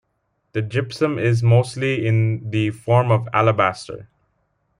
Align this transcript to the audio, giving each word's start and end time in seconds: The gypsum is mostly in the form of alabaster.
The 0.53 0.63
gypsum 0.63 1.19
is 1.19 1.43
mostly 1.43 2.07
in 2.07 2.49
the 2.49 2.71
form 2.71 3.11
of 3.11 3.29
alabaster. 3.33 4.09